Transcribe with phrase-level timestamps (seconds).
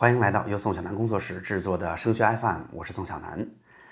[0.00, 3.44] 欢迎来到由宋小南工作室制作的升学 FM，我是宋小南。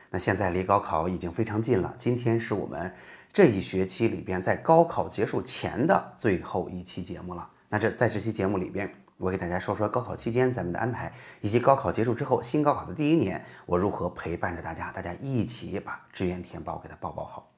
[0.08, 2.94] 那现在离高考已经非常近了，今天是我们
[3.32, 7.50] 这一学期里边在高考结束前的最后一期节目了。
[7.68, 17.50] 那这在这期节目里边，我给大家说说高考期间咱们的安排，以及高考结束之后新高考的第一年，我如何陪伴着大家，大家一起把志愿填报给它报报好。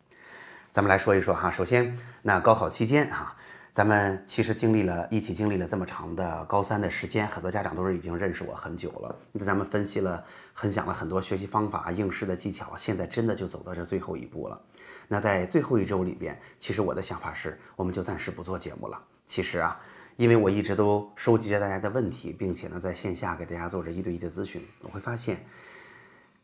[0.70, 3.36] 咱们来说一说哈，首先那高考期间哈。
[3.70, 9.16] 咱们其实经历了一起经历了这么长的高三的时间，很多家长都是已经认识我很久了。
[9.30, 10.24] 那咱们分析了、
[10.54, 14.60] 分享了很多学习方法、应试的技巧，现在真的就走到这最后一步了。
[15.06, 19.00] 那在最后一周里边，其实我的想法是，我们就暂时不做节目了。
[19.26, 19.78] 其实啊，
[20.16, 25.46] 因为我一直都收集着大家的问题，并且呢，在线下给大家做着一对一的咨询，我会发现，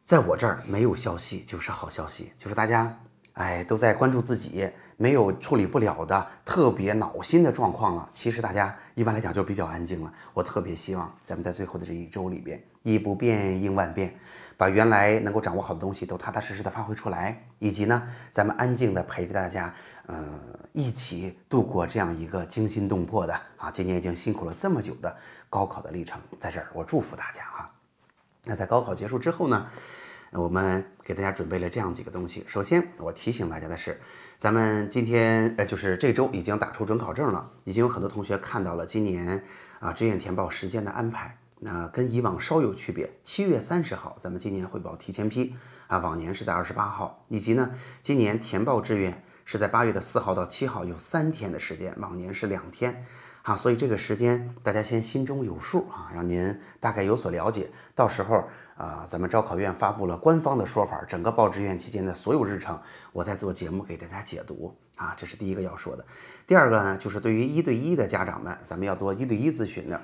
[0.04, 3.00] 在我这儿没有消息就是好消息，就是大家。
[3.34, 8.08] 哎，都在关注自己没有处理不了的特别恼心的状况了。
[8.12, 10.12] 其实大家一般来讲就比较安静了。
[10.32, 14.14] 我特别希望咱们在最后的这一周里边，以不变应万变，
[14.56, 19.74] 把原来能够掌握好的东西都踏踏实实的发挥出来，以及呢，咱们安静的陪着大家，
[20.06, 20.40] 嗯，
[20.72, 25.12] 一起度过这样一个惊心动魄的啊，今年已经辛苦了这么久的
[25.50, 26.20] 高考的历程。
[26.38, 27.68] 在这儿，我祝福大家啊。
[28.44, 29.66] 那在高考结束之后呢？
[30.34, 32.44] 我们给大家准备了这样几个东西。
[32.48, 34.00] 首先，我提醒大家的是，
[34.36, 39.44] 咱们今天呃，就是这周已经打出准考证了，已经有很多同学看到了今年
[39.78, 41.38] 啊志愿填报时间的安排。
[41.60, 45.54] 那跟以往稍有区别，七月三十号咱们今年汇报提前批
[45.86, 47.70] 啊，往年是在二十八号，以及呢，
[48.02, 53.06] 今年填报志愿是在八月的四号到七号，有三天的时间，往年是两天。
[53.44, 57.70] 啊，所以这个时间大家先心中有数啊，让您大概有所了解。
[57.94, 58.42] 到时候
[58.74, 62.80] 啊，咱们招考院发布了官方的说法，整个报志愿期间的所有日程，
[63.12, 66.02] 我在做节目给大家解读啊，这是第一个要说的。
[66.46, 70.00] 第二个呢，就是对于一对一的家长们，咱们要做一对一咨询的，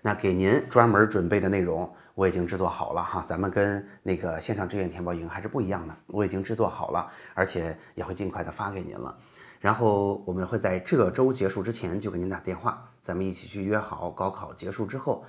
[0.00, 9.18] 那给您专门准备的内容我已经制作好了哈，咱们跟那个线上志愿填报营还是不一样的，我已经制作好了，而且也会尽快的发给您了。
[9.64, 15.24] 然后我们会在这周结束之前就给您打电话，咱们一起去约好高考结束之后，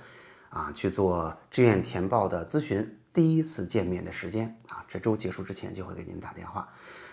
[0.50, 6.68] 啊去做志愿填报的咨询，第一次见面的时间啊，这周结束之前就会给您打电话。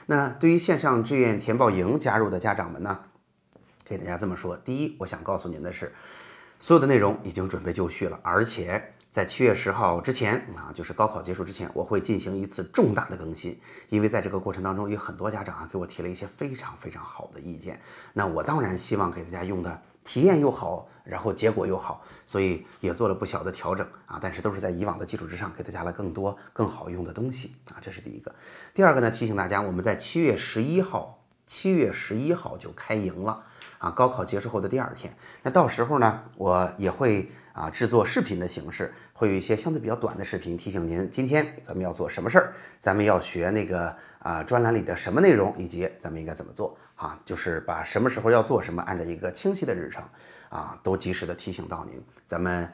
[0.06, 3.00] 那对于线上志愿填报营加入的家长们呢，
[3.86, 5.94] 给大家这么说：第一，我想告诉您的是，
[6.64, 8.94] 所有的内容已经准备就绪了，而且。
[9.12, 13.60] 在七月十号之前啊，就是高考结束之前，我会进行一次重大的更新，
[13.90, 17.80] 因为在这个过程当中，有很多家长啊给我提了一些非常非常好的意见。
[18.14, 24.18] 那我当然希望给大家用的体验又好，然后结果又好，所以也做了不小的调整啊。
[24.22, 27.78] 但是都是在以往的基础之上，给大家了更多更好用的东西啊。
[27.82, 28.34] 这是第一个。
[28.74, 33.44] 第二个呢，提醒大家，我们在七月十一号，七月十一号就开营了
[33.84, 33.92] 啊。
[33.92, 35.14] 高考结束后的第二天，
[35.44, 37.30] 那到时候呢，我也会。
[37.54, 50.04] 啊，制作视频的形式会有一些相对比较短的视频，提醒您今天咱们要做什么事儿，咱们要学那个啊专栏里的什么内容，以及咱们应该怎么做啊，就是把什么时候要做什么，按照一个清晰的日程
[50.50, 52.68] 啊，都及时的提醒到您，咱们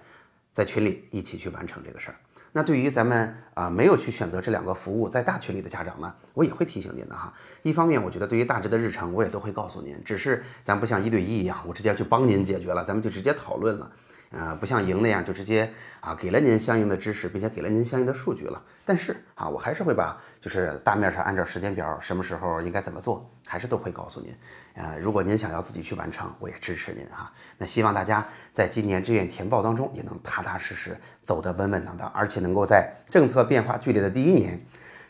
[0.54, 2.16] 在群里一起去完成这个事儿。
[2.52, 7.34] 那对于咱们啊没有去选择这两个服务在大群里的家长呢，我也会提醒您的哈。
[7.62, 13.92] 一方面，我觉得对于大致的日程，我也都会告诉您，只是咱不像一对一一样，我直接去帮您解决了，咱们就直接讨论了。
[14.32, 18.62] 呃，不像赢那样就直接啊给了您相应的知识，并且给了您相应的数据了。
[18.86, 24.36] 但是啊，我还是会把就是大面上按照时间表，什么时候应该怎么做，还是都会告诉您。
[24.76, 27.32] 呃，如果您想要自己去完成，我也支持您哈。
[27.58, 34.60] 那希望大家在今年志愿填报当中也能踏踏实实走得稳稳当当，而且能够在政策变化剧烈的第一年，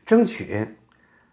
[0.05, 0.77] 争取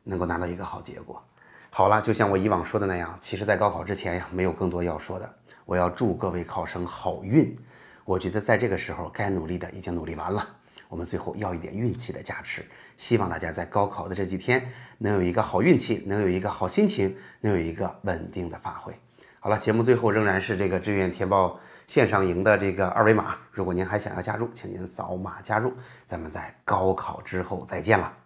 [0.03, 1.23] 能够拿到一个好结果。
[1.71, 5.35] 好了，就像我以往说的那样，其实在高考之前呀，没有更多要说的。
[5.65, 7.57] 我要祝各位考生好运。
[8.07, 10.49] 我觉得在这个时候，该努力的已经努力完了，
[10.89, 12.65] 我们最后要一点运气的加持。
[12.97, 18.95] 希望大家在高考的这几天能有一个好运气，能有一个好心情，能有一个稳定的发挥。
[19.41, 25.73] 好了，节目最后仍然是这个志愿填报线上营的这个二维码，如果您还想要加入，请您扫码加入。
[26.05, 28.26] 咱们在高考之后再见了。